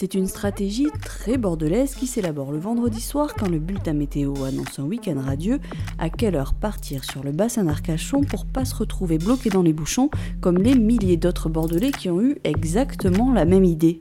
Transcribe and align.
C'est 0.00 0.14
une 0.14 0.28
stratégie 0.28 0.88
très 1.04 1.36
bordelaise 1.36 1.94
qui 1.94 2.06
s'élabore 2.06 2.52
le 2.52 2.58
vendredi 2.58 3.02
soir 3.02 3.34
quand 3.38 3.50
le 3.50 3.58
bulletin 3.58 3.92
météo 3.92 4.32
annonce 4.44 4.78
un 4.78 4.84
week-end 4.84 5.20
radieux, 5.20 5.60
à 5.98 6.08
quelle 6.08 6.36
heure 6.36 6.54
partir 6.54 7.04
sur 7.04 7.22
le 7.22 7.32
bassin 7.32 7.64
d'Arcachon 7.64 8.22
pour 8.22 8.46
pas 8.46 8.64
se 8.64 8.74
retrouver 8.74 9.18
bloqué 9.18 9.50
dans 9.50 9.60
les 9.60 9.74
bouchons 9.74 10.08
comme 10.40 10.56
les 10.56 10.74
milliers 10.74 11.18
d'autres 11.18 11.50
bordelais 11.50 11.90
qui 11.90 12.08
ont 12.08 12.22
eu 12.22 12.38
exactement 12.44 13.30
la 13.30 13.44
même 13.44 13.64
idée? 13.64 14.00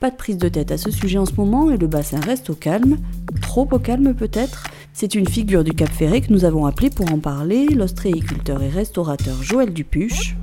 Pas 0.00 0.08
de 0.08 0.16
prise 0.16 0.38
de 0.38 0.48
tête 0.48 0.72
à 0.72 0.78
ce 0.78 0.90
sujet 0.90 1.18
en 1.18 1.26
ce 1.26 1.34
moment 1.34 1.70
et 1.70 1.76
le 1.76 1.88
bassin 1.88 2.20
reste 2.20 2.48
au 2.48 2.54
calme, 2.54 2.96
trop 3.42 3.68
au 3.70 3.78
calme 3.78 4.14
peut-être? 4.14 4.64
C'est 4.94 5.14
une 5.14 5.28
figure 5.28 5.62
du 5.62 5.72
Cap 5.72 5.90
Ferré 5.90 6.22
que 6.22 6.32
nous 6.32 6.46
avons 6.46 6.64
appelé 6.64 6.88
pour 6.88 7.12
en 7.12 7.18
parler, 7.18 7.66
l'ostréiculteur 7.66 8.62
et 8.62 8.70
restaurateur 8.70 9.42
Joël 9.42 9.74
Dupuche. 9.74 10.36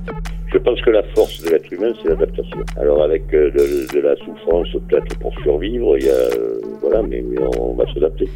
Je 0.52 0.58
pense 0.58 0.82
que 0.82 0.90
la 0.90 1.02
force 1.14 1.40
de 1.42 1.48
l'être 1.48 1.72
humain, 1.72 1.94
c'est 2.02 2.08
l'adaptation. 2.08 2.58
Alors 2.76 3.02
avec 3.02 3.22
euh, 3.32 3.50
de, 3.50 4.00
la 4.00 4.14
souffrance 4.16 4.68
peut-être 4.86 5.18
pour 5.18 5.32
survivre, 5.40 5.96
il 5.96 6.04
y 6.04 6.10
a, 6.10 6.12
euh, 6.12 6.60
voilà, 6.82 7.02
mais, 7.02 7.24
on, 7.58 7.72
va 7.72 7.86
s'adapter. 7.94 8.28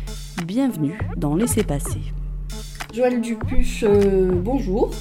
Bienvenue 0.47 0.97
dans 1.19 1.37
Laissez 1.37 1.63
passer. 1.63 2.01
Joël 2.95 3.21
Dupuche, 3.21 3.85
euh, 3.85 4.31
bonjour. 4.33 4.93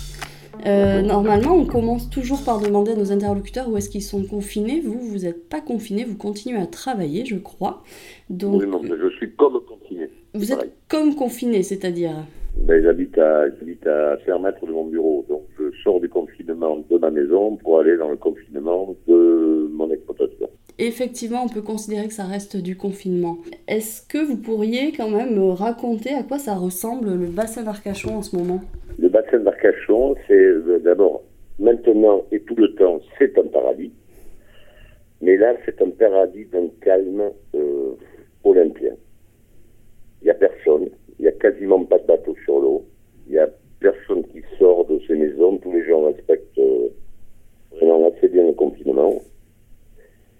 normalement, 0.65 1.55
on 1.55 1.65
commence 1.65 2.09
toujours 2.09 2.43
par 2.43 2.59
demander 2.59 2.91
à 2.91 2.95
nos 2.95 3.13
interlocuteurs 3.13 3.69
où 3.69 3.77
est-ce 3.77 3.89
qu'ils 3.89 4.03
sont 4.03 4.25
confinés. 4.25 4.81
Vous, 4.81 4.99
vous 4.99 5.19
n'êtes 5.19 5.47
pas 5.47 5.61
confinés, 5.61 6.03
vous 6.03 6.17
continuez 6.17 6.59
à 6.59 6.67
travailler, 6.67 7.23
je 7.23 7.37
crois. 7.37 7.81
Donc, 8.29 8.61
oui, 8.61 8.67
non, 8.67 8.81
je 8.83 9.09
suis 9.15 9.31
comme 9.35 9.61
confiné. 9.65 10.09
Vous 10.33 10.51
êtes 10.51 10.69
comme 10.89 11.15
confiné, 11.15 11.63
c'est-à-dire 11.63 12.25
ben, 12.57 12.83
J'habite 12.83 13.17
à, 13.17 13.43
à 13.43 14.17
5 14.25 14.37
mètres 14.39 14.65
de 14.65 14.71
mon 14.73 14.85
bureau, 14.87 15.25
donc 15.29 15.43
sors 15.83 15.99
du 15.99 16.09
confinement 16.09 16.83
de 16.89 16.97
ma 16.97 17.11
maison 17.11 17.57
pour 17.57 17.79
aller 17.79 17.97
dans 17.97 18.09
le 18.09 18.17
confinement 18.17 18.95
de 19.07 19.69
mon 19.71 19.89
exploitation. 19.91 20.49
Effectivement, 20.77 21.43
on 21.45 21.47
peut 21.47 21.61
considérer 21.61 22.07
que 22.07 22.13
ça 22.13 22.25
reste 22.25 22.57
du 22.57 22.75
confinement. 22.75 23.37
Est-ce 23.67 24.05
que 24.05 24.17
vous 24.17 24.37
pourriez 24.37 24.91
quand 24.91 25.09
même 25.09 25.39
raconter 25.51 26.13
à 26.13 26.23
quoi 26.23 26.37
ça 26.37 26.55
ressemble 26.55 27.15
le 27.15 27.27
bassin 27.27 27.63
d'Arcachon 27.63 28.17
en 28.17 28.21
ce 28.21 28.35
moment? 28.35 28.61
Le 28.99 29.07
bassin 29.07 29.39
d'Arcachon, 29.39 30.15
c'est 30.27 30.33
euh, 30.33 30.79
d'abord 30.83 31.23
maintenant 31.59 32.23
et 32.31 32.41
tout 32.41 32.55
le 32.55 32.73
temps, 32.75 32.99
c'est 33.17 33.37
un 33.37 33.47
paradis. 33.47 33.91
Mais 35.21 35.37
là, 35.37 35.53
c'est 35.65 35.81
un 35.81 35.89
paradis 35.91 36.45
d'un 36.45 36.67
calme 36.81 37.31
euh, 37.55 37.93
olympien. 38.43 38.91
Il 40.21 40.25
n'y 40.25 40.31
a 40.31 40.33
personne, 40.33 40.89
il 41.19 41.23
n'y 41.23 41.27
a 41.27 41.31
quasiment 41.31 41.83
pas 41.85 41.99
de 41.99 42.07
bateau 42.07 42.35
sur 42.43 42.59
l'eau, 42.59 42.85
il 43.27 43.33
n'y 43.33 43.39
a 43.39 43.49
personne 43.85 44.23
qui 44.31 44.41
sort 44.57 44.85
de 44.85 44.99
ses 45.07 45.13
maisons, 45.13 45.57
tous 45.57 45.71
les 45.71 45.85
gens 45.85 46.05
respectent 46.05 46.57
euh, 46.57 46.87
vraiment 47.73 48.07
assez 48.07 48.27
bien 48.27 48.47
le 48.47 48.53
confinement. 48.53 49.21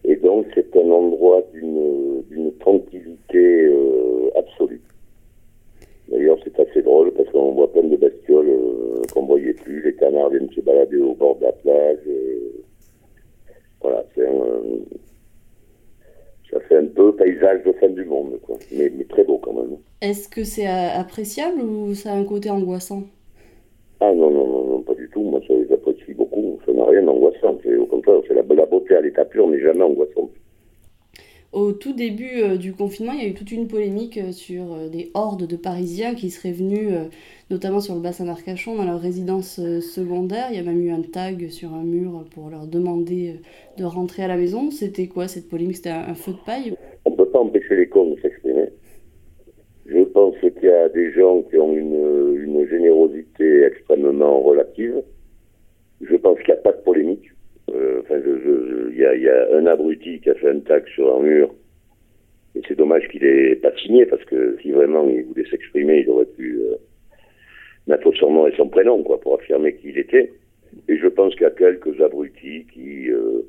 Et 0.04 0.16
donc 0.16 0.48
c'est 0.56 0.76
un 0.76 0.90
endroit 0.90 1.44
d'une 1.54 2.52
tranquillité 2.60 3.66
euh, 3.66 4.30
absolue. 4.36 4.82
D'ailleurs 6.10 6.40
c'est 6.44 6.60
assez 6.60 6.82
drôle 6.82 7.12
parce 7.14 7.30
qu'on 7.30 7.52
voit 7.52 7.72
plein 7.72 7.84
de 7.84 7.98
bestioles 7.98 8.50
euh, 8.50 9.02
qu'on 9.14 9.24
ne 9.24 9.28
voyait 9.28 9.54
plus, 9.54 9.84
les 9.84 9.96
canards 9.96 10.32
viennent 10.32 10.52
se 10.52 10.62
balader 10.62 10.98
au 10.98 11.14
bord 11.14 11.36
de 11.38 11.44
la 11.44 11.52
plage. 11.52 12.00
voilà, 13.82 14.04
c'est 14.16 14.28
un, 14.28 14.62
ça 16.52 16.60
fait 16.62 16.78
un 16.78 16.88
peu 16.88 17.16
paysage 17.16 17.64
de 17.64 17.74
fin 17.74 17.90
du 17.90 18.06
monde, 18.06 18.40
quoi. 18.42 18.58
Mais 18.72 18.90
très 19.10 19.24
beau 19.24 19.38
quand 19.38 19.54
même. 19.54 19.78
Est-ce 20.02 20.30
que 20.30 20.44
c'est 20.44 20.68
appréciable 20.68 21.62
ou 21.62 21.94
ça 21.94 22.12
a 22.12 22.16
un 22.16 22.24
côté 22.24 22.50
angoissant? 22.50 23.04
Ah 24.02 24.14
non, 24.14 24.30
non, 24.30 24.48
non, 24.48 24.66
non, 24.66 24.82
pas 24.82 24.94
du 24.94 25.10
tout. 25.10 25.22
Moi, 25.22 25.42
ça 25.48 25.54
les 25.54 25.72
apprécie 25.72 26.14
beaucoup. 26.14 26.60
Ça 26.66 26.74
n'a 26.74 26.86
rien 26.86 27.04
d'angoissant. 27.04 27.58
Au 27.80 27.86
contraire, 27.86 28.22
c'est 28.28 28.34
la, 28.34 28.44
la 28.44 28.66
beauté 28.66 28.96
à 28.96 29.02
l'état 29.02 29.26
pur, 29.26 29.48
mais 29.48 29.60
jamais 29.60 29.84
angoissant. 29.84 30.30
Au 31.56 31.72
tout 31.72 31.94
début 31.94 32.42
euh, 32.44 32.58
du 32.58 32.74
confinement, 32.74 33.14
il 33.14 33.24
y 33.24 33.26
a 33.26 33.30
eu 33.30 33.34
toute 33.34 33.54
une 33.54 33.70
polémique 33.70 34.18
euh, 34.18 34.34
sur 34.34 34.74
euh, 34.74 34.90
des 34.90 35.10
hordes 35.14 35.48
de 35.48 35.56
Parisiens 35.56 36.14
qui 36.14 36.30
seraient 36.30 36.52
venus, 36.52 36.90
notamment 37.50 37.80
sur 37.80 37.96
le 37.96 38.02
bassin 38.02 38.26
d'Arcachon, 38.26 38.76
dans 38.76 38.84
leur 38.84 39.00
résidence 39.00 39.62
secondaire. 39.80 40.48
Il 40.52 40.58
y 40.58 40.60
a 40.60 40.64
même 40.64 40.86
eu 40.86 40.92
un 40.92 41.02
tag 41.02 41.48
sur 41.48 41.74
un 41.74 41.84
mur 41.84 42.26
pour 42.32 42.50
leur 42.50 42.68
demander 42.68 43.36
de 43.78 43.86
rentrer 43.86 44.24
à 44.24 44.28
la 44.28 44.36
maison. 44.36 44.70
C'était 44.70 45.08
quoi 45.08 45.30
cette 45.30 45.48
polémique? 45.48 45.78
C'était 45.78 45.92
un, 45.92 46.14
feu 46.14 46.34
de 46.34 46.46
paille? 46.46 46.76
On 47.06 47.12
ne 47.12 47.16
peut 47.16 47.30
pas 47.30 47.40
empêcher 47.40 47.78
les 47.78 47.88
cons 47.88 48.12
de 48.12 48.20
s'exprimer. 48.20 48.66
Je 49.86 50.02
pense 50.02 50.36
qu'il 50.42 50.52
y 50.62 50.68
a 50.68 50.90
des 50.90 51.14
gens 51.14 51.42
qui 51.44 51.58
ont 51.58 51.74
une, 51.74 51.96
Je 56.02 56.16
pense 56.16 56.38
qu'il 56.40 56.54
n'y 56.54 56.60
a 56.60 56.64
pas 56.64 56.72
de 56.72 56.82
polémique. 56.82 57.32
Euh, 57.74 58.02
il 58.92 58.98
y 58.98 59.30
a, 59.30 59.58
un 59.58 59.66
abruti 59.66 60.20
qui 60.20 60.30
a 60.30 60.36
fait 60.36 60.50
un 60.50 60.60
tag 60.60 60.88
sur 60.88 61.16
un 61.16 61.20
mur. 61.22 61.54
Et 62.56 62.62
c'est 62.68 62.78
dommage 62.78 63.08
qu'il 63.10 63.24
ait 63.24 63.56
pas 63.56 63.76
signé 63.78 64.06
parce 64.06 64.24
que 64.26 64.58
si 64.62 64.72
vraiment 64.72 65.08
il 65.10 65.24
voulait 65.24 65.50
s'exprimer, 65.50 66.00
il 66.00 66.10
aurait 66.10 66.26
pu 66.26 66.60
euh, 66.62 66.76
mettre 67.88 68.12
son 68.14 68.32
nom 68.32 68.48
et 68.48 68.56
son 68.56 68.70
prénom, 68.70 69.04
quoi, 69.04 69.20
pour 69.20 69.36
affirmer 69.36 69.76
qui 69.76 69.90
il 69.90 69.98
était. 69.98 70.32
Et 70.88 70.98
je 70.98 71.08
pense 71.08 71.34
qu'il 71.34 71.44
y 71.44 71.48
a 71.48 71.52
quelques 71.52 72.00
abrutis 72.02 72.66
qui, 72.74 73.10
euh, 73.10 73.42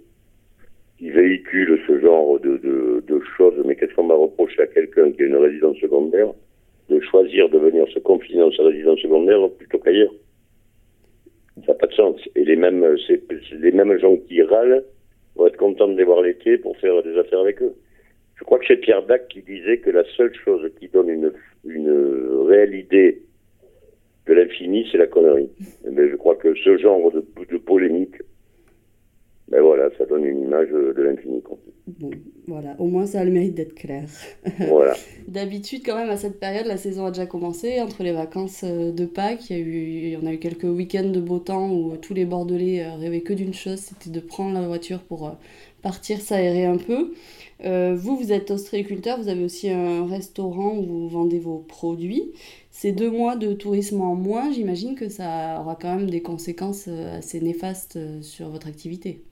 véhiculent 1.01 1.81
ce 1.87 2.01
genre 2.01 2.41
de, 2.41 2.57
de, 2.57 3.05
de 3.07 3.21
choses. 3.37 3.55
Mais 3.65 3.77
qu'est-ce 3.77 3.95
qu'on 3.95 4.07
va 4.07 4.15
reprocher 4.15 4.63
à 4.63 4.67
quelqu'un 4.67 5.13
qui 5.13 5.23
a 5.23 5.27
une 5.27 5.37
résidence 5.37 5.77
secondaire 5.79 6.33
de 6.89 7.01
choisir 7.01 7.49
de 7.49 7.59
venir 7.59 7.87
se 7.89 7.99
confiner 7.99 8.41
dans 8.41 8.53
sa 8.53 8.65
résidence 8.65 9.01
secondaire 9.01 9.49
plutôt 9.59 9.79
qu'ailleurs? 9.79 10.13
Ça 11.65 11.73
n'a 11.73 11.79
pas 11.79 11.87
de 11.87 11.95
sens. 11.95 12.21
Et 12.35 12.45
les 12.45 12.57
mêmes, 12.57 12.85
les 13.53 13.73
mêmes 13.73 13.99
gens 13.99 14.17
qui 14.17 14.43
râlent 14.43 14.85
vont 15.37 15.47
être 15.47 15.57
contents 15.57 15.89
de 15.89 15.97
les 15.97 16.05
voir 16.05 16.23
l'été 16.23 16.59
pour 16.59 16.77
faire 16.79 17.03
des 17.03 17.17
affaires 17.19 17.41
avec 17.41 17.63
eux. 17.63 17.75
Je 18.37 18.45
crois 18.45 18.59
que 18.59 18.67
c'est 18.69 18.77
Pierre 18.77 19.03
Dac 19.03 19.29
qui 19.29 19.43
disait 19.43 19.79
que 19.79 19.91
la 19.91 20.05
seule 20.17 20.35
chose 20.35 20.71
qui 20.79 20.89
donne 20.89 21.09
une, 21.09 21.33
une 21.65 22.47
réelle 22.47 22.75
idée 22.75 23.23
de 24.27 24.35
l'infini, 24.35 24.87
c'est 24.91 24.99
la 24.99 25.07
connerie. 25.07 25.51
Mais 25.91 26.09
je 26.11 26.17
crois 26.17 26.37
que 26.37 26.55
ce 26.55 26.77
genre 26.77 27.11
de, 27.13 27.25
de 27.51 27.57
polémique 27.59 28.17
ben 29.49 29.63
voilà, 29.63 29.91
ça 29.97 30.05
donne 30.07 30.25
une 30.25 30.43
image 30.43 30.71
de 30.71 31.03
l'infini. 31.03 31.43
Bon, 31.87 32.11
voilà, 32.49 32.75
au 32.81 32.87
moins 32.87 33.07
ça 33.07 33.21
a 33.21 33.25
le 33.25 33.31
mérite 33.31 33.55
d'être 33.55 33.75
clair. 33.75 34.09
Voilà. 34.59 34.95
D'habitude, 35.29 35.83
quand 35.87 35.95
même, 35.95 36.11
à 36.11 36.17
cette 36.17 36.41
période, 36.41 36.67
la 36.67 36.77
saison 36.77 37.07
a 37.07 37.11
déjà 37.13 37.27
commencé. 37.27 37.81
Entre 37.81 38.03
les 38.03 38.13
vacances 38.13 38.63
euh, 38.65 38.91
de 38.91 39.07
Pâques, 39.07 39.51
il 39.51 39.57
y, 39.57 39.61
a 39.61 39.63
eu, 39.63 40.19
on 40.21 40.27
a 40.27 40.33
eu 40.33 40.39
quelques 40.39 40.65
week-ends 40.65 41.11
de 41.11 41.21
beau 41.21 41.39
temps 41.39 41.73
où 41.73 41.97
tous 41.97 42.13
les 42.13 42.25
Bordelais 42.25 42.83
euh, 42.83 42.97
rêvaient 42.97 43.21
que 43.21 43.33
d'une 43.33 43.55
chose, 43.55 43.79
c'était 43.79 44.11
de 44.11 44.19
prendre 44.19 44.55
la 44.55 44.67
voiture 44.67 45.01
pour 45.05 45.29
euh, 45.29 45.33
partir 45.83 46.21
s'aérer 46.21 46.65
un 46.65 46.79
peu. 46.79 47.13
vous, 47.95 48.17
vous 48.17 48.33
êtes 48.33 48.51
ostréiculteur, 48.51 49.21
vous 49.21 49.29
avez 49.29 49.45
aussi 49.45 49.71
un 49.71 50.07
restaurant 50.07 50.77
où 50.77 50.83
vous 50.83 51.09
vendez 51.09 51.39
vos 51.39 51.59
produits. 51.59 52.33
Ces 52.73 52.91
deux 52.91 53.11
mois 53.11 53.37
de 53.37 53.53
tourisme 53.53 54.01
en 54.01 54.17
moins, 54.17 54.51
j'imagine 54.51 54.97
que 54.97 55.09
ça 55.09 55.61
aura 55.61 55.77
quand 55.81 55.95
même 55.95 56.11
des 56.11 56.23
conséquences 56.23 56.89
assez 56.89 57.41
néfastes 57.41 57.99
sur 58.23 58.49
votre 58.49 58.67
activité 58.67 59.23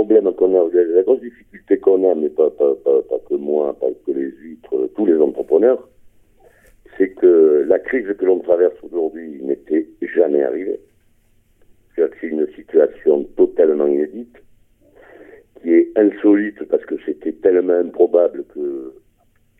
problème 0.00 0.32
qu'on 0.32 0.54
a, 0.54 0.66
la 0.72 1.02
grosse 1.02 1.20
difficulté 1.20 1.76
qu'on 1.78 2.10
a, 2.10 2.14
mais 2.14 2.30
pas, 2.30 2.48
que 2.50 3.34
moi, 3.34 3.76
pas 3.78 3.88
que 4.06 4.12
les 4.12 4.30
huîtres, 4.30 4.88
tous 4.96 5.04
les 5.04 5.18
entrepreneurs, 5.18 5.86
c'est 6.96 7.10
que 7.10 7.66
la 7.68 7.78
crise 7.78 8.06
que 8.18 8.24
l'on 8.24 8.38
traverse 8.38 8.76
aujourd'hui 8.82 9.42
n'était 9.42 9.86
jamais 10.00 10.42
arrivée. 10.42 10.80
C'est 11.96 12.28
une 12.28 12.46
situation 12.56 13.24
totalement 13.36 13.86
inédite, 13.86 14.36
qui 15.60 15.74
est 15.74 15.90
insolite 15.96 16.64
parce 16.70 16.84
que 16.86 16.94
c'était 17.04 17.32
tellement 17.32 17.74
improbable 17.74 18.44
que 18.54 18.94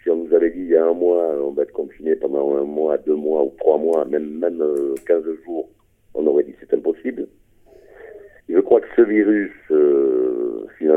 si 0.03 0.09
on 0.09 0.25
nous 0.25 0.35
avait 0.35 0.53
dit 0.53 0.61
il 0.61 0.69
y 0.69 0.77
a 0.77 0.87
un 0.87 0.95
mois, 0.95 1.35
on 1.45 1.51
va 1.51 1.65
être 1.65 1.73
confiné 1.73 2.17
pendant 2.17 2.57
un 2.57 2.65
mois, 2.65 2.97
deux 2.97 3.15
mois 3.15 3.45
ou 3.45 3.53
trois 3.59 3.77
mois, 3.77 4.07
même, 4.07 4.39
même 4.39 4.65
15 5.07 5.23
euh, 5.27 5.39
jours, 5.45 5.69
on 6.15 6.27
aurait 6.27 6.45
dit 6.45 6.55
c'est 6.61 6.73
impossible. 6.73 7.27
Je 8.51 8.59
crois 8.59 8.81
que 8.81 8.89
ce 8.97 9.03
virus, 9.03 9.53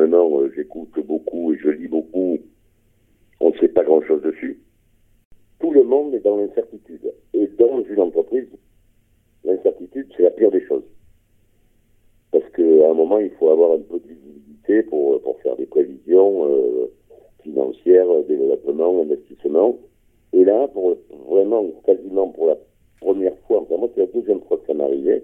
euh, 0.03 0.07
finalement, 0.07 0.39
euh, 0.39 0.51
j'écoute 0.55 0.99
beaucoup 1.05 1.53
et 1.53 1.57
je 1.57 1.69
lis 1.69 1.87
beaucoup, 1.87 2.37
on 3.39 3.49
ne 3.49 3.57
sait 3.57 3.67
pas 3.67 3.83
grand-chose 3.83 4.21
dessus. 4.21 4.59
Tout 5.59 5.71
le 5.71 5.83
monde 5.83 6.13
est 6.13 6.19
dans 6.19 6.37
l'incertitude. 6.37 7.13
Et 7.33 7.47
dans 7.57 7.81
une 7.83 7.99
entreprise, 7.99 8.47
l'incertitude, 9.43 10.07
c'est 10.15 10.23
la 10.23 10.31
pire 10.31 10.51
des 10.51 10.65
choses. 10.65 10.83
Parce 12.31 12.49
qu'à 12.55 12.89
un 12.89 12.93
moment, 12.93 13.19
il 13.19 13.31
faut 13.31 13.49
avoir 13.49 13.73
un 13.73 13.79
peu 13.79 13.99
de 13.99 14.07
visibilité 14.07 14.83
pour, 14.83 15.21
pour 15.21 15.39
faire 15.41 15.55
des 15.55 15.65
prévisions 15.65 16.47
euh, 16.47 16.87
financières, 17.43 18.07
développement, 18.27 19.01
investissement. 19.01 19.77
Et 20.33 20.43
là, 20.43 20.67
pour 20.69 20.95
vraiment, 21.29 21.65
quasiment 21.85 22.29
pour 22.29 22.47
la 22.47 22.57
première 22.99 23.37
fois, 23.47 23.61
enfin 23.61 23.77
moi 23.77 23.89
c'est 23.93 24.01
la 24.01 24.07
deuxième 24.07 24.41
fois 24.41 24.57
que 24.57 24.65
ça 24.65 24.73
m'arrivait, 24.73 25.23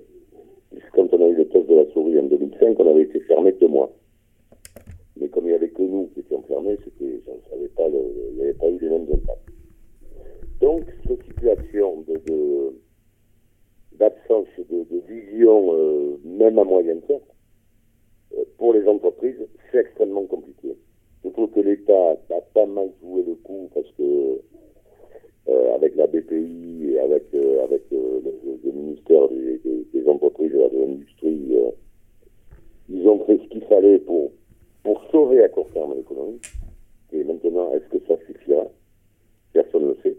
quand 0.94 1.08
on 1.14 1.26
a 1.26 1.28
eu 1.28 1.36
le 1.36 1.48
test 1.48 1.68
de 1.68 1.76
la 1.76 1.86
souris 1.92 2.20
en 2.20 2.24
2005, 2.24 2.76
on 2.80 2.88
avait 2.88 3.04
été 3.04 3.20
fermé 3.22 3.52
deux 3.54 3.68
mois. 3.68 3.92
Mais 5.20 5.28
comme 5.28 5.46
il 5.46 5.50
n'y 5.50 5.56
avait 5.56 5.70
que 5.70 5.82
nous 5.82 6.08
qui 6.14 6.22
étions 6.22 6.42
fermés, 6.44 6.78
c'était, 6.84 7.22
ça 7.26 7.56
n'avait 7.56 7.68
pas, 7.70 7.88
il 7.88 8.36
n'y 8.36 8.42
avait 8.42 8.54
pas 8.54 8.70
eu 8.70 8.80
les 8.80 8.90
mêmes 8.90 9.08
impacts. 9.14 9.50
Donc, 10.62 10.84
cette 11.08 11.24
situation 11.24 12.04
de, 12.08 12.74
d'absence 13.98 14.48
de, 14.58 14.86
vision, 15.08 15.74
euh, 15.74 16.18
même 16.24 16.58
à 16.58 16.64
moyen 16.64 16.98
terme, 17.08 17.22
euh, 18.38 18.44
pour 18.58 18.74
les 18.74 18.88
entreprises, 18.88 19.46
c'est 19.72 19.80
extrêmement 19.80 20.26
compliqué. 20.26 20.76
Je 21.24 21.30
trouve 21.30 21.50
que 21.52 21.60
l'État 21.60 22.12
a 22.30 22.42
pas 22.54 22.66
mal 22.66 22.90
joué 23.02 23.24
le 23.24 23.36
coup 23.36 23.70
parce 23.74 23.90
que 23.98 24.40
euh, 25.50 25.76
avec 25.76 25.96
la 25.96 26.08
BPI 26.08 26.92
et 26.92 27.00
avec, 27.00 27.34
avec 27.34 27.82
le, 27.92 28.72
ministère 28.72 29.28
des, 29.30 29.62
des, 29.94 30.08
entreprises 30.08 30.54
et 30.54 30.58
de 30.58 30.80
l'industrie, 30.80 31.58
ils 32.90 33.08
ont 33.08 33.26
fait 33.26 33.38
ce 33.38 33.50
qu'il 33.50 33.64
fallait 33.66 34.00
pour 34.00 34.32
sauver 35.12 35.44
à 35.44 35.50
court 35.50 35.70
terme 35.74 35.96
l'économie. 35.96 36.40
Et 37.12 37.24
maintenant, 37.24 37.74
est-ce 37.74 37.98
que 37.98 38.06
ça 38.08 38.16
suffira? 38.26 38.64
Personne 39.54 39.84
ne 39.84 39.90
le 39.90 39.98
sait. 40.04 40.18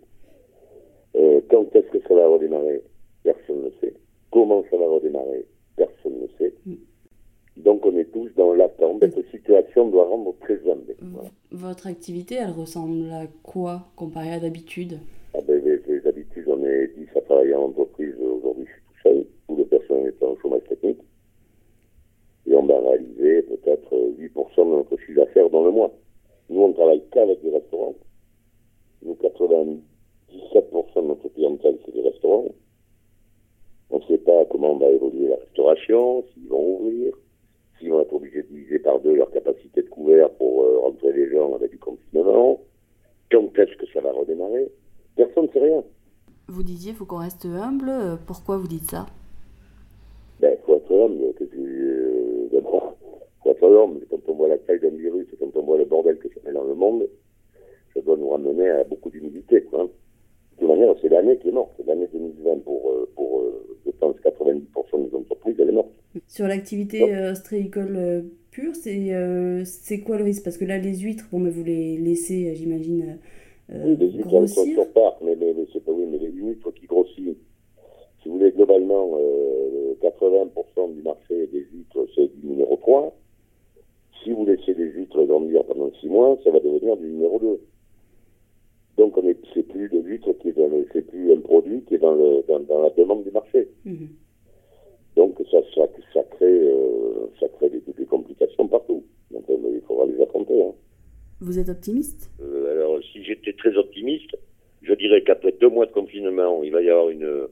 quand 1.51 1.75
est-ce 1.75 1.91
que 1.91 2.09
ça 2.09 2.15
va 2.15 2.27
redémarrer? 2.29 2.83
Personne 3.23 3.59
ne 3.59 3.65
le 3.67 3.73
sait. 3.81 3.95
Comment 4.31 4.65
ça 4.71 4.77
va 4.77 4.87
redémarrer? 4.89 5.47
Personne 5.77 6.15
ne 6.15 6.23
le 6.23 6.31
sait. 6.39 6.55
Mm. 6.67 6.75
Donc 7.59 7.85
on 7.85 7.97
est 7.97 8.11
tous 8.13 8.31
dans 8.37 8.55
l'attente. 8.55 9.01
Cette 9.01 9.31
situation 9.31 9.89
doit 9.89 10.07
rendre 10.07 10.35
très 10.41 10.59
humble. 10.71 10.97
Votre 11.51 11.87
activité, 11.89 12.37
elle 12.37 12.51
ressemble 12.51 13.11
à 13.11 13.27
quoi 13.43 13.89
comparée 13.97 14.33
à 14.33 14.41
d'habitude? 14.41 14.99
Ah 15.35 15.39
ben, 15.47 15.61
D'habitude, 16.05 16.45
on 16.49 16.65
est 16.65 16.89
10 16.97 17.09
à 17.17 17.21
travailler 17.21 17.55
en 17.55 17.65
entreprise. 17.65 18.15
Aujourd'hui, 18.21 18.65
je 18.67 18.73
suis 18.73 18.83
tout 18.83 19.03
seul. 19.03 19.27
Tous 19.49 19.57
les 19.57 19.65
personnes 19.65 20.07
étant 20.07 20.31
en 20.31 20.37
chômage 20.37 20.65
technique. 20.69 20.99
Et 22.47 22.55
on 22.55 22.65
va 22.65 22.81
réaliser 22.81 23.20
peut-être 24.29 24.57
8% 24.57 24.65
de 24.65 24.77
notre 24.77 24.97
chiffre 24.99 25.21
d'affaires 25.21 25.51
dans 25.51 25.65
le 25.65 25.71
mois. 25.71 25.93
Nous, 26.49 26.61
on 26.61 26.73
travaille 26.73 27.03
qu'avec 27.11 27.43
des 27.43 27.51
restaurants. 27.51 27.95
Nous, 29.03 29.15
97% 29.15 29.81
de 30.33 31.07
notre 31.07 31.29
clientèle, 31.29 31.79
c'est 31.85 31.93
des 31.93 32.03
restaurants. 32.03 32.49
On 33.91 33.99
ne 33.99 34.05
sait 34.05 34.19
pas 34.19 34.45
comment 34.51 34.77
va 34.77 34.89
évoluer 34.89 35.29
la 35.29 35.37
restauration, 35.37 36.25
s'ils 36.33 36.49
vont 36.49 36.77
ouvrir, 36.77 37.13
s'ils 37.79 37.91
vont 37.91 38.01
être 38.01 38.13
obligés 38.13 38.43
de 38.43 38.49
diviser 38.49 38.79
par 38.79 39.01
deux 39.01 39.15
leur 39.15 39.31
capacité 39.31 39.83
de 39.83 39.89
couvert 39.89 40.31
pour 40.31 40.63
euh, 40.63 40.79
rentrer 40.79 41.13
les 41.13 41.31
gens 41.31 41.55
avec 41.55 41.71
du 41.71 41.79
confinement. 41.79 42.61
Quand 43.31 43.59
est-ce 43.59 43.77
que 43.77 43.87
ça 43.93 44.01
va 44.01 44.13
redémarrer? 44.13 44.71
Personne 45.17 45.47
ne 45.47 45.53
sait 45.53 45.61
rien. 45.61 45.85
Vous 46.49 46.63
disiez, 46.63 46.93
faut 46.93 47.05
qu'on 47.05 47.19
reste 47.19 47.45
humble. 47.47 47.89
Euh, 47.89 48.17
pourquoi 48.27 48.57
vous 48.59 48.69
dites 48.69 48.91
ça 48.91 49.07
Ben, 50.41 50.57
il 50.59 50.65
faut 50.65 50.77
être 50.77 50.93
humble. 50.93 51.35
Que 51.35 51.45
euh, 51.45 52.49
D'abord, 52.53 52.97
il 53.03 53.43
faut 53.43 53.51
être 53.51 53.65
humble. 53.65 54.07
Quand 54.11 54.19
on 54.29 54.35
voit 54.35 54.49
la 54.49 54.59
taille 54.59 54.81
d'un 54.81 54.91
virus 54.91 55.27
et 55.33 55.37
quand 55.37 55.57
on 55.57 55.63
voit 55.63 55.79
le 55.79 55.85
bordel 55.85 56.19
que 56.19 56.29
ça 56.29 56.41
met 56.45 56.53
dans 56.53 56.65
le 56.65 56.75
monde, 56.75 57.09
ça 58.01 58.07
doit 58.07 58.17
nous 58.17 58.31
ramener 58.31 58.69
à 58.69 58.85
beaucoup 58.85 59.11
d'humilité. 59.11 59.65
Hein. 59.73 59.85
De 59.85 60.59
toute 60.59 60.69
manière, 60.69 60.95
c'est 61.01 61.09
l'année 61.09 61.39
qui 61.39 61.49
est 61.49 61.53
morte. 61.53 61.73
C'est 61.77 61.87
l'année 61.87 62.09
2020 62.13 62.65
pour, 62.65 62.93
pour 63.15 63.43
je 63.87 63.91
pense, 63.93 64.17
90% 64.17 65.09
des 65.09 65.17
entreprises, 65.17 65.57
elle 65.59 65.71
est 65.71 65.73
morte. 65.73 65.91
Sur 66.27 66.47
l'activité 66.47 67.15
euh, 67.15 67.33
ostréicole 67.33 67.97
euh, 67.97 68.23
pure, 68.51 68.73
euh, 68.87 69.63
c'est 69.65 70.01
quoi 70.01 70.19
le 70.19 70.25
risque? 70.25 70.45
Parce 70.45 70.59
que 70.59 70.65
là, 70.65 70.79
les 70.79 70.99
huîtres, 70.99 71.29
bon, 71.31 71.39
mais 71.39 71.51
vous 71.51 71.65
les 71.65 71.97
laissez, 71.99 72.55
j'imagine, 72.55 73.19
oui, 73.69 73.97
les 73.97 74.11
huîtres, 74.11 74.27
grossir. 74.27 74.75
Sur 74.75 75.17
mais, 75.23 75.37
mais, 75.37 75.55
mais 75.57 75.67
c'est 75.73 75.85
pas 75.85 75.93
oui, 75.93 76.07
mais 76.11 76.19
les 76.19 76.31
huîtres 76.31 76.73
qui 76.73 76.87
grossissent. 76.87 77.37
Si 78.23 78.29
vous 78.29 78.39
voulez, 78.39 78.51
globalement, 78.51 79.17
80% 80.03 80.95
du 80.95 81.03
marché 81.03 81.47
des 81.47 81.67
huîtres, 81.73 82.07
c'est 82.15 82.29
du 82.37 82.49
numéro 82.49 82.77
3. 82.77 83.17
Si 84.23 84.33
vous 84.33 84.45
laissez 84.45 84.75
les 84.75 84.85
huîtres 84.85 85.25
grandir 85.25 85.65
pendant 85.65 85.91
6 86.01 86.09
mois, 86.09 86.37
ça 86.45 86.51
va 86.51 86.61
devenir 86.61 86.97
du 86.97 87.07
numéro 87.07 87.39
2. 87.39 87.61
Donc, 88.97 89.17
on 89.17 89.27
est, 89.27 89.37
c'est 89.55 89.67
plus 89.67 89.89
de 89.89 89.99
l'huître 89.99 90.33
qui 90.41 90.49
est 90.49 90.53
dans 90.53 90.69
le, 90.69 90.87
c'est 90.93 91.07
plus 91.07 91.33
un 91.33 91.41
produit 91.41 91.83
qui 91.83 91.95
est 91.95 91.99
dans, 91.99 92.15
le, 92.15 92.43
dans, 92.49 92.61
dans 92.61 92.83
la 92.83 92.91
demande 92.91 93.25
du 93.25 93.31
marché. 93.31 93.69
Mhm. 93.85 94.09
Donc 95.17 95.37
ça, 95.51 95.59
ça, 95.75 95.83
ça 96.15 96.23
crée, 96.31 96.47
euh, 96.47 97.27
ça 97.39 97.49
crée 97.49 97.71
des, 97.71 97.83
des, 97.97 98.07
complications 98.07 98.67
partout. 98.69 99.05
Donc 99.31 99.45
euh, 99.51 99.57
il 99.75 99.81
faudra 99.87 100.07
les 100.07 100.21
affronter. 100.23 100.63
Hein. 100.63 100.73
Vous 101.41 101.59
êtes 101.59 101.69
optimiste? 101.69 102.31
Euh, 102.41 102.73
Alors 102.73 103.03
si 103.13 103.25
j'étais 103.25 103.53
très 103.53 103.77
optimiste, 103.77 104.37
je 104.83 104.95
dirais 104.95 105.23
qu'après 105.23 105.53
deux 105.53 105.69
mois 105.69 105.87
de 105.87 105.93
confinement, 105.93 106.63
il 106.63 106.73
va 106.73 106.83
y 106.83 106.91
avoir 106.91 107.11
une, 107.11 107.49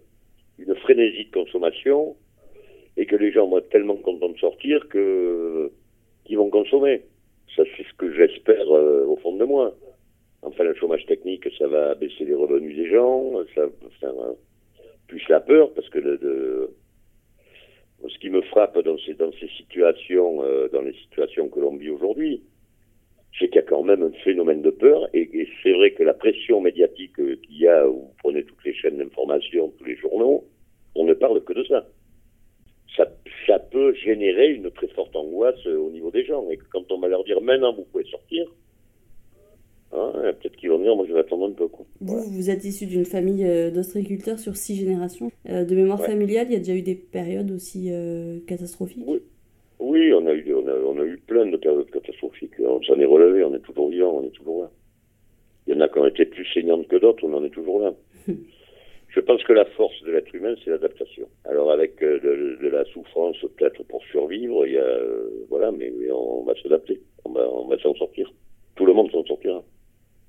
une 0.59 0.75
frénésie 0.77 1.27
de 1.27 1.33
consommation 1.33 2.17
et 2.97 3.07
que 3.07 3.17
les 3.17 3.33
gens 3.33 3.47
vont 3.49 3.59
être 3.59 3.71
tellement 3.71 3.97
contents 3.97 4.31
de 4.31 4.39
sortir 4.39 4.89
que 4.89 5.71
qu'ils 6.25 6.39
vont 6.39 6.51
consommer. 6.51 7.03
Ça 7.57 7.65
c'est 7.77 7.85
ce 7.85 7.95
que 7.97 8.13
j'espère 8.13 8.69
au 8.71 9.17
fond 9.17 9.37
de 9.37 9.45
moi. 9.45 9.75
Enfin, 10.43 10.63
le 10.63 10.75
chômage 10.75 11.05
technique, 11.07 11.49
ça 11.69 11.77
va 11.77 11.95
baisser 11.95 12.25
les 12.25 12.35
revenus 12.35 12.77
des 12.77 12.91
gens, 12.91 13.33
ça 13.55 13.67
va 13.67 13.71
faire 14.01 14.15
plus 15.07 15.23
la 15.29 15.41
peur 15.41 15.73
parce 15.75 15.89
que 15.89 15.99
de, 15.99 16.71
ce 18.07 18.19
qui 18.19 18.31
me 18.31 18.43
frappe 18.43 18.79
dans 18.79 18.99
ces, 18.99 19.15
dans 19.15 19.33
ces 19.33 19.49
situations, 19.57 20.43
euh, 20.45 20.69
dans 20.69 20.83
les 20.83 20.95
situations 20.95 21.49
que 21.49 21.61
l'on 21.61 21.77
vit 21.77 21.91
aujourd'hui, 21.91 22.43
c'est 23.39 23.47
qu'il 23.47 23.57
y 23.57 23.59
a 23.59 23.63
quand 23.63 23.83
même 23.83 24.03
un 24.03 24.13
phénomène 24.25 24.63
de 24.63 24.71
peur, 24.71 25.09
et, 25.15 25.49
c'est 25.63 25.73
vrai 25.73 25.93
que 25.93 26.03
la 26.03 26.15
pression 26.15 26.61
médiatique 26.61 27.15
qu'il 27.17 27.59
y 27.59 27.69
a, 27.69 27.85
vous 27.85 28.13
prenez 28.19 28.43
toutes 28.45 28.65
les 28.65 28.75
chaînes 28.75 28.99
d'information, 28.99 29.73
tous 29.79 29.85
les 29.85 29.97
journaux, 29.97 30.45
on 30.95 31.05
ne 31.05 31.15
parle 31.15 31.43
que 31.45 31.53
de 31.53 31.65
ça. 31.65 31.87
ça. 32.97 33.07
Ça 33.47 33.59
peut 33.59 33.95
générer 33.95 34.51
une 34.51 34.71
très 34.71 34.89
forte 34.89 35.15
angoisse 35.17 35.65
au 35.67 35.91
niveau 35.91 36.11
des 36.11 36.25
gens, 36.25 36.49
et 36.51 36.59
quand 36.71 36.91
on 36.91 36.99
va 36.99 37.09
leur 37.09 37.25
dire 37.25 37.41
maintenant 37.41 37.73
vous 37.73 37.85
pouvez 37.85 38.05
sortir, 38.05 38.47
Hein, 39.99 40.33
peut-être 40.41 40.57
qu'ils 40.57 40.71
vont 40.71 40.79
venir, 40.79 40.95
moi 40.97 41.05
je 41.09 41.13
vais 41.13 41.21
attendre 41.21 41.49
un 41.49 41.53
peu. 41.53 41.67
Vous, 42.01 42.23
vous 42.23 42.51
êtes 42.51 42.65
issu 42.65 42.87
d'une 42.87 43.05
famille 43.05 43.45
euh, 43.45 43.71
d'ostréiculteurs 43.71 44.39
sur 44.39 44.57
six 44.57 44.77
générations. 44.77 45.31
Euh, 45.49 45.65
de 45.65 45.75
mémoire 45.75 46.03
familiale, 46.03 46.47
il 46.49 46.53
y 46.53 46.57
a 46.57 46.59
déjà 46.59 46.75
eu 46.75 46.83
des 46.83 46.95
périodes 46.95 47.51
aussi 47.51 47.89
euh, 47.91 48.39
catastrophiques 48.47 49.05
oui. 49.07 49.21
oui, 49.79 50.13
on 50.13 50.27
a, 50.27 50.33
eu, 50.33 50.55
on, 50.55 50.99
a, 50.99 51.05
eu 51.05 51.19
plein 51.19 51.47
de 51.47 51.57
périodes 51.57 51.91
catastrophiques. 51.91 52.55
On 52.61 52.83
s'en 52.83 52.99
est 52.99 53.05
relevé, 53.05 53.45
on 53.45 53.55
est 53.55 53.61
toujours 53.61 53.91
vivant, 53.91 54.21
on 54.21 54.27
est 54.27 54.31
toujours 54.31 54.63
là. 54.63 54.71
Il 55.67 55.75
y 55.75 55.77
en 55.77 55.81
a 55.81 55.89
qui 55.89 55.99
ont 55.99 56.07
été 56.07 56.25
plus 56.25 56.47
saignantes 56.53 56.89
que 56.89 56.97
d'autres, 56.97 57.25
on 57.27 57.35
en 57.35 57.45
est 57.45 57.51
toujours 57.51 57.81
là. 57.81 57.93
je 59.09 59.21
pense 59.21 59.43
que 59.45 59.53
la 59.53 59.65
force 59.65 60.03
de 60.03 60.13
l'être 60.13 60.35
humain, 60.35 60.55
c'est 60.65 60.71
l'adaptation. 60.71 61.29
Alors 61.45 61.71
avec 61.71 62.01
de, 62.01 62.69
la 62.69 62.85
souffrance 62.87 63.37
peut-être 63.57 63.83
pour 63.85 64.03
survivre, 64.05 64.67
il 64.67 64.75
y 64.75 64.79
a, 64.79 64.99
voilà, 65.49 65.73
mais, 65.73 65.93
on 66.11 66.45
va 66.45 66.55
s'adapter, 66.63 67.01
on 67.25 67.33
va, 67.33 67.49
on 67.51 67.67
va 67.67 67.79
s'en 67.79 67.95
sortir. 67.95 68.33
Tout 68.77 68.87
le 68.87 68.95
monde 68.95 69.11
s'en 69.11 69.25
sortira 69.25 69.63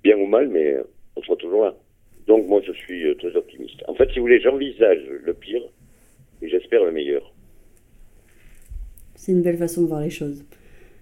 bien 0.10 0.24
ou 0.24 0.28
mal, 0.28 0.50
mais 0.50 0.78
on 1.16 1.22
sera 1.22 1.36
toujours 1.36 1.64
là. 1.64 1.76
Donc 2.28 2.48
moi, 2.48 2.62
je 2.66 2.72
suis 2.72 3.06
euh, 3.06 3.16
très 3.16 3.36
optimiste. 3.36 3.84
En 3.88 3.94
fait, 3.94 4.10
si 4.10 4.20
vous 4.20 4.26
voulez, 4.26 4.42
j'envisage 4.42 5.04
le 5.08 5.34
pire 5.34 5.62
et 6.42 6.50
j'espère 6.50 6.84
le 6.84 6.92
meilleur. 6.92 7.34
C'est 9.16 9.32
une 9.34 9.44
belle 9.44 9.58
façon 9.58 9.83
de 9.83 9.88
voir 9.88 10.02
les 10.02 10.10
choses. 10.10 10.44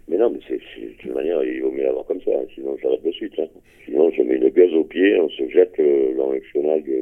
Mais 0.10 0.17
non, 0.17 0.29
mais 0.29 0.39
c'est 0.48 0.60
toute 1.00 1.13
manière, 1.13 1.43
il 1.43 1.62
vaut 1.62 1.72
mieux 1.72 1.84
l'avoir 1.84 2.05
comme 2.05 2.22
ça, 2.22 2.31
hein, 2.31 2.46
sinon 2.55 2.77
j'arrête 2.81 3.03
de 3.03 3.12
suite. 3.12 3.34
Hein. 3.39 3.48
Sinon, 3.86 4.10
je 4.12 4.22
mets 4.24 4.38
le 4.38 4.50
gaz 4.50 4.74
au 4.74 4.84
pied, 4.84 5.20
on 5.20 5.29
se 5.29 5.48
jette 5.50 5.77
euh, 5.79 6.15
dans 6.15 6.31
le 6.31 6.41
chenal 6.51 6.84
de, 6.84 6.98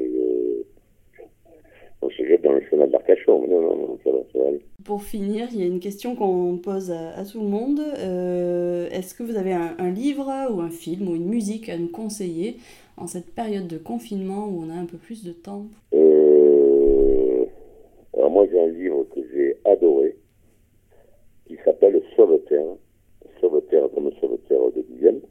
on 2.05 2.09
se 2.09 2.25
jette 2.25 2.43
dans 2.43 2.53
le 2.53 2.61
chemin 2.69 2.87
d'Arcachon. 2.87 3.47
Non, 3.47 3.61
non, 3.61 3.75
non, 3.75 3.99
ça 4.03 4.11
va, 4.11 4.19
ça 4.31 4.39
va 4.39 4.47
aller. 4.49 4.61
Pour 4.83 5.03
finir, 5.03 5.47
il 5.51 5.59
y 5.59 5.63
a 5.63 5.65
une 5.65 5.79
question 5.79 6.15
qu'on 6.15 6.57
pose 6.57 6.91
à, 6.91 7.23
tout 7.25 7.41
le 7.41 7.47
monde. 7.47 7.79
Euh, 7.79 8.87
est-ce 8.91 9.15
que 9.15 9.23
vous 9.23 9.37
avez 9.37 9.53
un, 9.53 9.89
livre 9.89 10.31
ou 10.51 10.61
un 10.61 10.69
film 10.69 11.09
ou 11.09 11.15
une 11.15 11.27
musique 11.27 11.69
à 11.69 11.77
nous 11.77 11.87
conseiller 11.87 12.57
en 12.97 13.07
cette 13.07 13.33
période 13.33 13.67
de 13.67 13.77
confinement 13.77 14.47
où 14.47 14.63
on 14.63 14.69
a 14.69 14.75
un 14.75 14.85
peu 14.85 14.97
plus 14.97 15.23
de 15.23 15.31
temps? 15.31 15.65
Euh, 15.93 17.45
Alors 18.13 18.29
moi 18.29 18.45
j'ai 18.51 18.59
un 18.59 18.67
livre 18.67 19.05
que 19.13 19.21
j'ai 19.33 19.57
adoré 19.65 20.15
qui 21.47 21.57
s'appelle 21.65 22.01
Sauveterre. 22.15 22.75
Sauveterre 23.41 23.89
comme 23.93 24.11
Sauveterre 24.21 24.71
de 24.75 24.81
Guyenne. 24.81 25.21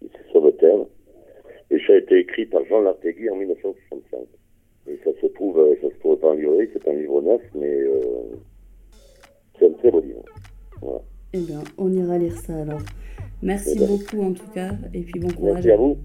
C'est 0.00 0.32
Sauveterre. 0.32 0.84
Et 1.70 1.78
ça 1.86 1.94
a 1.94 1.96
été 1.96 2.18
écrit 2.18 2.46
par 2.46 2.64
Jean 2.66 2.80
Lartegui 2.80 3.28
en 3.30 3.36
1965. 3.36 4.20
Ça 5.14 5.20
se 5.20 5.26
trouve, 5.32 5.58
euh, 5.58 5.74
ça 5.80 5.88
se 5.88 5.98
trouve 6.00 6.18
pas 6.18 6.28
en 6.28 6.34
librairie, 6.34 6.68
c'est 6.72 6.88
un 6.88 6.94
livre 6.94 7.22
neuf, 7.22 7.40
mais 7.54 7.66
euh, 7.66 8.36
c'est 9.58 9.66
un 9.66 9.72
très 9.72 9.90
beau 9.90 10.00
livre. 10.00 10.22
Voilà. 10.82 11.00
Eh 11.32 11.40
bien, 11.40 11.62
on 11.78 11.92
ira 11.92 12.18
lire 12.18 12.36
ça 12.36 12.54
alors. 12.56 12.80
Merci 13.42 13.72
eh 13.76 13.78
ben. 13.78 13.86
beaucoup 13.86 14.22
en 14.22 14.32
tout 14.32 14.50
cas, 14.54 14.72
et 14.92 15.00
puis 15.00 15.20
bon 15.20 15.28
courage. 15.28 15.54
Merci 15.54 15.70
à 15.70 15.76
vous. 15.76 15.96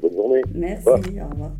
Bonne 0.00 0.14
journée. 0.14 0.42
Merci, 0.54 0.88
au 0.88 1.28
revoir. 1.28 1.52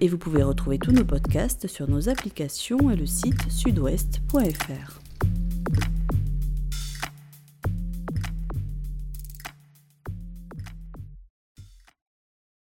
Et 0.00 0.08
vous 0.08 0.18
pouvez 0.18 0.42
retrouver 0.42 0.78
tous 0.78 0.92
nos 0.92 1.04
podcasts 1.04 1.66
sur 1.66 1.88
nos 1.88 2.08
applications 2.08 2.90
et 2.90 2.96
le 2.96 3.06
site 3.06 3.50
sudouest.fr. 3.50 5.07